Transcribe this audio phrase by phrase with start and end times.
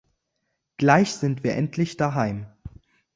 [0.77, 2.47] Gleich sind wir endlich daheim.